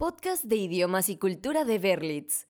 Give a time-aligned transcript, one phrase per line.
[0.00, 2.46] Podcast de idiomas y cultura de Berlitz.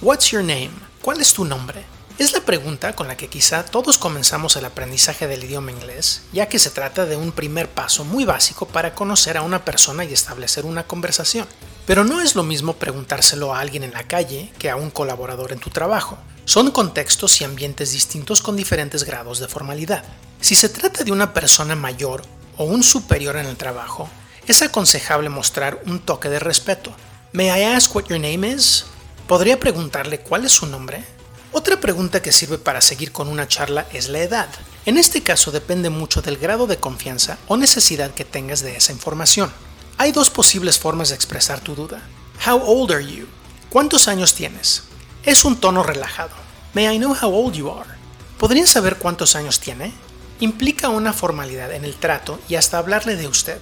[0.00, 0.70] What's your name?
[1.02, 1.84] ¿Cuál es tu nombre?
[2.16, 6.48] Es la pregunta con la que quizá todos comenzamos el aprendizaje del idioma inglés, ya
[6.48, 10.14] que se trata de un primer paso muy básico para conocer a una persona y
[10.14, 11.46] establecer una conversación.
[11.84, 15.52] Pero no es lo mismo preguntárselo a alguien en la calle que a un colaborador
[15.52, 16.16] en tu trabajo.
[16.46, 20.02] Son contextos y ambientes distintos con diferentes grados de formalidad.
[20.40, 22.22] Si se trata de una persona mayor
[22.56, 24.08] o un superior en el trabajo,
[24.46, 26.92] es aconsejable mostrar un toque de respeto.
[27.32, 28.84] May I ask what your name is?
[29.26, 31.04] ¿Podría preguntarle cuál es su nombre?
[31.52, 34.48] Otra pregunta que sirve para seguir con una charla es la edad.
[34.84, 38.92] En este caso depende mucho del grado de confianza o necesidad que tengas de esa
[38.92, 39.50] información.
[39.98, 42.02] Hay dos posibles formas de expresar tu duda.
[42.46, 43.26] How old are you?
[43.70, 44.84] ¿Cuántos años tienes?
[45.24, 46.30] Es un tono relajado.
[46.74, 47.90] May I know how old you are?
[48.38, 49.92] ¿Podría saber cuántos años tiene?
[50.38, 53.58] Implica una formalidad en el trato y hasta hablarle de usted.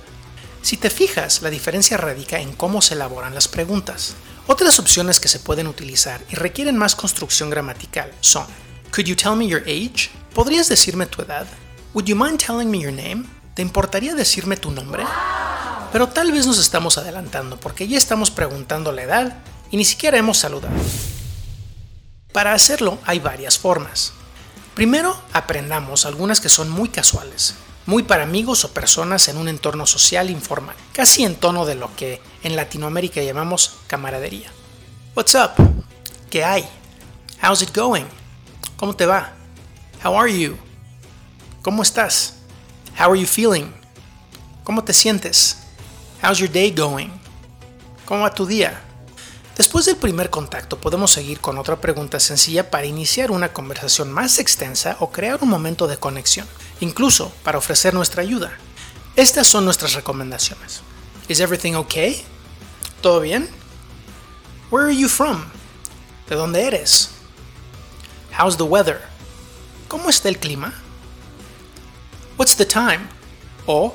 [0.65, 4.15] Si te fijas, la diferencia radica en cómo se elaboran las preguntas.
[4.47, 8.47] Otras opciones que se pueden utilizar y requieren más construcción gramatical son
[8.91, 10.09] Could you tell me your age?
[10.35, 11.47] ¿Podrías decirme tu edad?
[11.93, 13.27] Would you mind telling me your name?
[13.53, 15.05] ¿Te importaría decirme tu nombre?
[15.93, 19.37] Pero tal vez nos estamos adelantando porque ya estamos preguntando la edad
[19.71, 20.75] y ni siquiera hemos saludado.
[22.33, 24.15] Para hacerlo hay varias formas.
[24.75, 27.55] Primero, aprendamos algunas que son muy casuales,
[27.87, 31.95] muy para amigos o personas en un entorno social informal, casi en tono de lo
[31.97, 34.51] que en Latinoamérica llamamos camaradería.
[35.15, 35.51] What's up?
[36.31, 36.65] ¿Qué hay?
[37.43, 38.07] How's it going?
[38.77, 39.33] ¿Cómo te va?
[40.05, 40.57] How are you?
[41.63, 42.35] ¿Cómo estás?
[42.99, 43.71] How are you feeling?
[44.65, 45.59] ¿Cómo te sientes?
[46.23, 47.11] How's your day going?
[48.07, 48.81] ¿Cómo va tu día?
[49.57, 54.39] Después del primer contacto podemos seguir con otra pregunta sencilla para iniciar una conversación más
[54.39, 56.47] extensa o crear un momento de conexión,
[56.85, 58.57] incluso para ofrecer nuestra ayuda.
[59.17, 60.83] Estas son nuestras recomendaciones.
[61.29, 62.25] Is everything okay?
[63.01, 63.49] ¿Todo bien?
[64.71, 65.45] Where are you from?
[66.29, 67.11] ¿De dónde eres?
[68.39, 69.01] How's the weather?
[69.89, 70.73] ¿Cómo está el clima?
[72.37, 73.09] What's the time?
[73.67, 73.95] O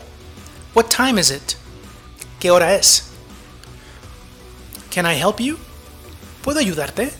[0.73, 1.55] What time is it?
[2.39, 3.03] ¿Qué hora es?
[4.91, 5.57] Can I help you?
[6.43, 7.11] ¿Puedo ayudarte?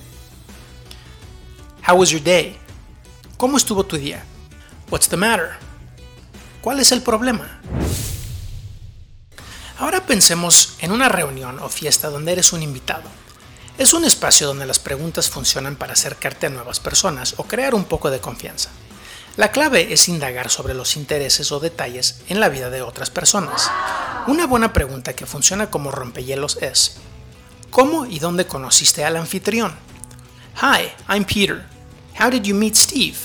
[1.85, 2.57] How was your day?
[3.37, 4.23] ¿Cómo estuvo tu día?
[4.89, 5.51] What's the matter?
[6.61, 7.61] ¿Cuál es el problema?
[9.77, 13.03] Ahora pensemos en una reunión o fiesta donde eres un invitado.
[13.77, 17.85] Es un espacio donde las preguntas funcionan para acercarte a nuevas personas o crear un
[17.85, 18.71] poco de confianza.
[19.37, 23.69] La clave es indagar sobre los intereses o detalles en la vida de otras personas.
[24.25, 26.97] Una buena pregunta que funciona como rompehielos es,
[27.69, 29.75] ¿Cómo y dónde conociste al anfitrión?
[30.63, 31.63] Hi, I'm Peter.
[32.19, 33.17] How did you meet Steve?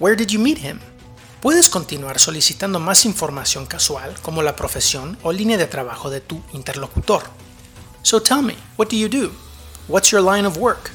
[0.00, 0.80] Where did you meet him?
[1.40, 6.42] Puedes continuar solicitando más información casual como la profesión o línea de trabajo de tu
[6.52, 7.24] interlocutor.
[8.02, 9.32] So tell me, what do you do?
[9.86, 10.90] What's your line of work?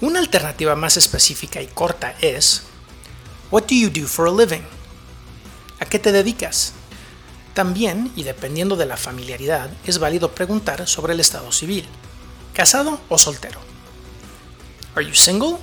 [0.00, 2.64] Una alternativa más específica y corta es
[3.50, 4.62] What do you do for a living?
[5.78, 6.72] ¿A qué te dedicas?
[7.54, 11.86] También, y dependiendo de la familiaridad, es válido preguntar sobre el estado civil.
[12.52, 13.60] ¿Casado o soltero?
[14.96, 15.58] Are you single?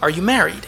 [0.00, 0.64] Are you married?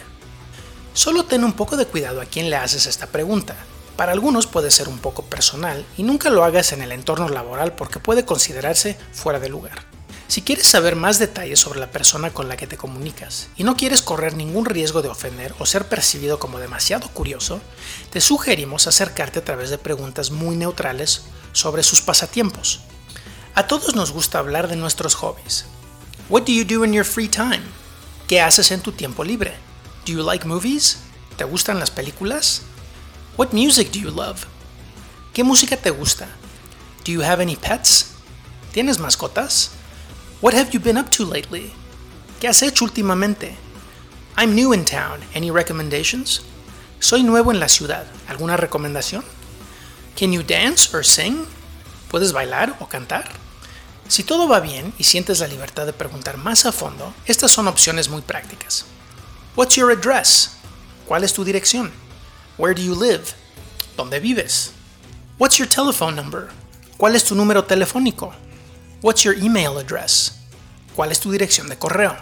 [0.93, 3.55] Solo ten un poco de cuidado a quién le haces esta pregunta.
[3.97, 7.73] Para algunos puede ser un poco personal y nunca lo hagas en el entorno laboral
[7.73, 9.85] porque puede considerarse fuera de lugar.
[10.27, 13.75] Si quieres saber más detalles sobre la persona con la que te comunicas y no
[13.75, 17.59] quieres correr ningún riesgo de ofender o ser percibido como demasiado curioso,
[18.11, 22.81] te sugerimos acercarte a través de preguntas muy neutrales sobre sus pasatiempos.
[23.55, 25.65] A todos nos gusta hablar de nuestros hobbies.
[26.29, 27.61] What do you do in your free time?
[28.27, 29.72] ¿Qué haces en tu tiempo libre?
[30.05, 30.97] Do you like movies?
[31.37, 32.63] ¿Te gustan las películas?
[33.37, 34.45] What music do you love?
[35.33, 36.27] ¿Qué música te gusta?
[37.05, 38.07] Do you have any pets?
[38.73, 39.71] ¿Tienes mascotas?
[40.41, 41.71] What have you been up to lately?
[42.41, 43.55] ¿Qué has hecho últimamente?
[44.35, 45.21] I'm new in town.
[45.33, 46.41] Any recommendations?
[46.99, 48.05] Soy nuevo en la ciudad.
[48.27, 49.23] ¿Alguna recomendación?
[50.19, 51.45] Can you dance or sing?
[52.09, 53.31] ¿Puedes bailar o cantar?
[54.09, 57.67] Si todo va bien y sientes la libertad de preguntar más a fondo, estas son
[57.69, 58.85] opciones muy prácticas.
[59.55, 60.57] What's your address?
[61.07, 61.91] ¿Cuál es tu dirección?
[62.57, 63.35] Where do you live?
[63.95, 64.71] ¿Dónde vives?
[65.37, 66.49] What's your telephone number?
[66.97, 68.33] ¿Cuál es tu número telefónico?
[69.03, 70.39] What's your email address?
[70.95, 72.17] ¿Cuál es tu dirección de correo?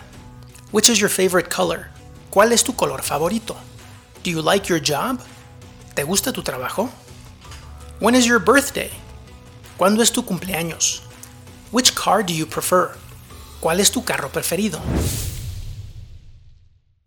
[0.74, 1.88] Which is your favorite color?
[2.32, 3.56] ¿Cuál es tu color favorito?
[4.24, 5.22] Do you like your job?
[5.96, 6.90] ¿Te gusta tu trabajo?
[8.02, 8.92] When is your birthday?
[9.78, 11.02] ¿Cuándo es tu cumpleaños?
[11.72, 12.92] Which car do you prefer?
[13.62, 14.82] ¿Cuál es tu carro preferido?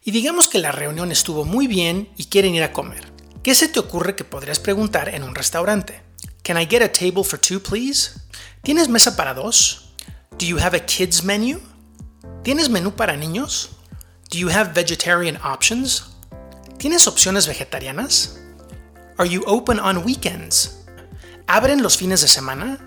[0.06, 3.10] Y digamos que la reunión estuvo muy bien y quieren ir a comer.
[3.42, 6.02] ¿Qué se te ocurre que podrías preguntar en un restaurante?
[6.42, 8.10] Can I get a table for two, please?
[8.62, 9.94] ¿Tienes mesa para dos?
[10.38, 11.58] Do you have a kids menu?
[12.42, 13.70] ¿Tienes menú para niños?
[14.30, 16.04] Do you have vegetarian options?
[16.76, 18.38] ¿Tienes opciones vegetarianas?
[19.16, 20.84] Are you open on weekends?
[21.46, 22.78] ¿Abren los fines de semana?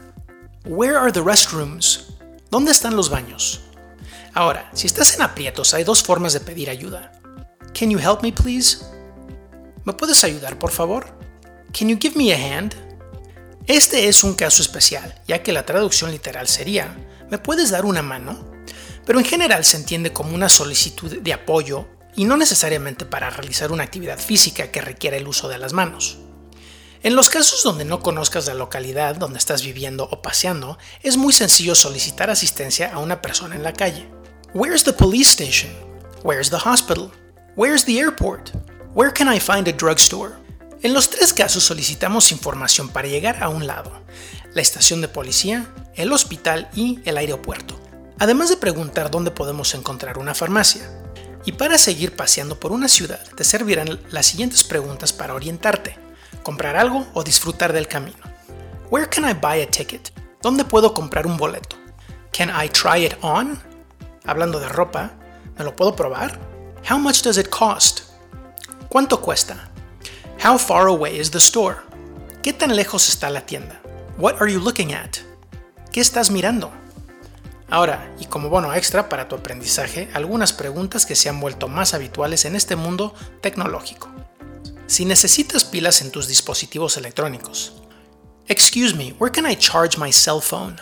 [0.65, 2.13] Where are the restrooms?
[2.51, 3.61] ¿Dónde están los baños?
[4.37, 7.11] Ahora, si estás en aprietos, hay dos formas de pedir ayuda.
[7.73, 8.77] Can you help me, please?
[9.83, 11.17] ¿Me puedes ayudar, por favor?
[11.75, 12.75] Can you give me a hand?
[13.65, 16.95] Este es un caso especial, ya que la traducción literal sería,
[17.31, 18.51] ¿me puedes dar una mano?
[19.07, 23.71] Pero en general se entiende como una solicitud de apoyo y no necesariamente para realizar
[23.71, 26.19] una actividad física que requiera el uso de las manos.
[27.01, 31.33] En los casos donde no conozcas la localidad donde estás viviendo o paseando, es muy
[31.33, 34.07] sencillo solicitar asistencia a una persona en la calle.
[34.53, 35.71] Where's the police station?
[36.23, 37.11] Where's the hospital?
[37.55, 38.53] Where's the airport?
[38.93, 40.37] Where can I find a drugstore?
[40.81, 43.91] En los tres casos solicitamos información para llegar a un lado,
[44.53, 47.77] la estación de policía, el hospital y el aeropuerto,
[48.19, 50.89] además de preguntar dónde podemos encontrar una farmacia.
[51.43, 55.97] Y para seguir paseando por una ciudad, te servirán las siguientes preguntas para orientarte,
[56.41, 58.23] comprar algo o disfrutar del camino.
[58.89, 60.13] Where can I buy a ticket?
[60.41, 61.75] ¿Dónde puedo comprar un boleto?
[62.31, 63.59] Can I try it on?
[64.27, 65.13] Hablando de ropa,
[65.57, 66.37] ¿me lo puedo probar?
[66.89, 68.01] How much does it cost?
[68.89, 69.71] ¿Cuánto cuesta?
[70.45, 71.77] How far away is the store?
[72.43, 73.81] ¿Qué tan lejos está la tienda?
[74.17, 75.17] What are you looking at?
[75.93, 76.71] ¿Qué estás mirando?
[77.69, 81.93] Ahora, y como bono extra para tu aprendizaje, algunas preguntas que se han vuelto más
[81.93, 84.09] habituales en este mundo tecnológico.
[84.87, 87.81] Si necesitas pilas en tus dispositivos electrónicos.
[88.47, 90.81] Excuse me, where can I charge my cell phone?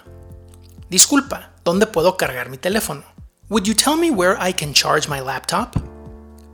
[0.89, 3.14] Disculpa, ¿dónde puedo cargar mi teléfono?
[3.47, 5.75] Would you tell me where I can charge my laptop?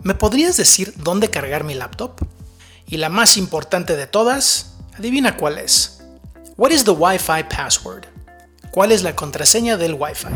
[0.04, 2.20] ¿Me podrías decir dónde cargar mi laptop?
[2.86, 6.02] Y la más importante de todas, adivina cuál es.
[6.58, 8.08] What is the Wi-Fi password?
[8.72, 10.28] ¿Cuál es la contraseña del Wi-Fi?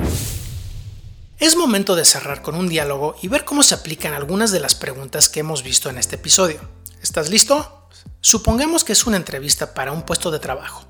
[1.40, 4.76] Es momento de cerrar con un diálogo y ver cómo se aplican algunas de las
[4.76, 6.62] preguntas que hemos visto en este episodio.
[7.02, 7.90] ¿Estás listo?
[8.22, 10.86] Supongamos que es una entrevista para un puesto de trabajo.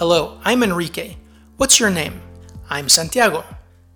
[0.00, 1.18] Hello, I'm Enrique.
[1.58, 2.14] What's your name?
[2.70, 3.44] I'm Santiago.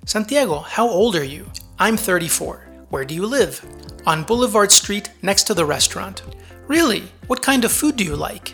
[0.07, 1.51] Santiago, how old are you?
[1.79, 2.67] I'm 34.
[2.91, 3.65] Where do you live?
[4.07, 6.23] On Boulevard Street next to the restaurant.
[6.69, 7.05] Really?
[7.27, 8.53] What kind of food do you like?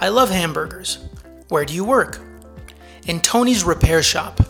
[0.00, 0.98] I love hamburgers.
[1.48, 2.20] Where do you work?
[3.06, 4.40] In Tony's repair shop.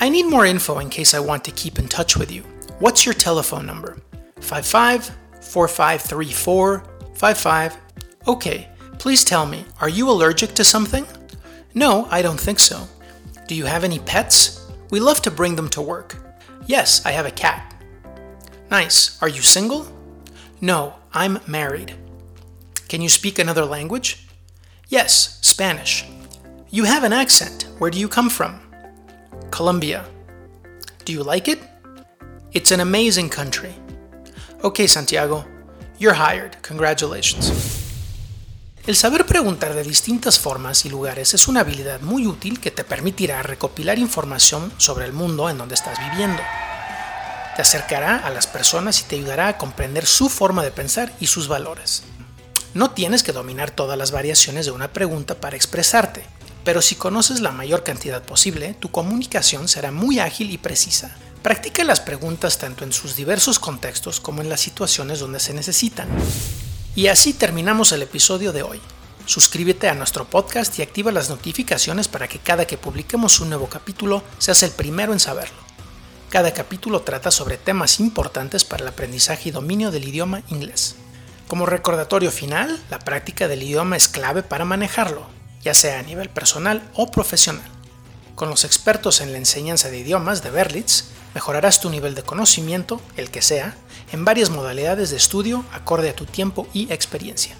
[0.00, 2.42] I need more info in case I want to keep in touch with you.
[2.78, 3.98] What's your telephone number?
[4.40, 5.10] 55
[5.40, 6.84] 4534
[7.14, 7.76] 55.
[8.28, 8.68] Okay,
[8.98, 11.04] please tell me, are you allergic to something?
[11.74, 12.86] No, I don't think so.
[13.48, 14.61] Do you have any pets?
[14.92, 16.16] We love to bring them to work.
[16.66, 17.74] Yes, I have a cat.
[18.70, 19.20] Nice.
[19.22, 19.86] Are you single?
[20.60, 21.94] No, I'm married.
[22.88, 24.26] Can you speak another language?
[24.90, 26.04] Yes, Spanish.
[26.68, 27.68] You have an accent.
[27.78, 28.60] Where do you come from?
[29.50, 30.04] Colombia.
[31.06, 31.60] Do you like it?
[32.52, 33.74] It's an amazing country.
[34.62, 35.46] Okay, Santiago,
[35.98, 36.58] you're hired.
[36.60, 37.81] Congratulations.
[38.86, 42.84] El saber preguntar de distintas formas y lugares es una habilidad muy útil que te
[42.84, 46.42] permitirá recopilar información sobre el mundo en donde estás viviendo
[47.54, 51.26] te acercará a las personas y te ayudará a comprender su forma de pensar y
[51.26, 52.02] sus valores.
[52.74, 56.24] No tienes que dominar todas las variaciones de una pregunta para expresarte,
[56.64, 61.14] pero si conoces la mayor cantidad posible, tu comunicación será muy ágil y precisa.
[61.42, 66.08] Practica las preguntas tanto en sus diversos contextos como en las situaciones donde se necesitan.
[66.94, 68.78] Y así terminamos el episodio de hoy.
[69.24, 73.66] Suscríbete a nuestro podcast y activa las notificaciones para que cada que publiquemos un nuevo
[73.66, 75.56] capítulo seas el primero en saberlo.
[76.28, 80.96] Cada capítulo trata sobre temas importantes para el aprendizaje y dominio del idioma inglés.
[81.48, 85.26] Como recordatorio final, la práctica del idioma es clave para manejarlo,
[85.62, 87.70] ya sea a nivel personal o profesional.
[88.34, 91.04] Con los expertos en la enseñanza de idiomas de Berlitz,
[91.34, 93.76] mejorarás tu nivel de conocimiento, el que sea,
[94.12, 97.56] en varias modalidades de estudio acorde a tu tiempo y experiencia.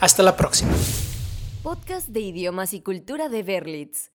[0.00, 0.72] Hasta la próxima.
[1.62, 4.10] Podcast de idiomas y cultura de Berlitz.